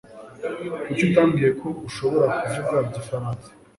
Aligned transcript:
Kuki 0.83 1.01
utambwiye 1.09 1.49
ko 1.59 1.67
ushobora 1.87 2.25
kuvuga 2.41 2.75
igifaransa? 2.87 3.47